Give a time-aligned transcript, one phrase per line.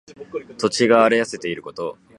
[0.57, 1.95] 土地が荒れ痩せていること。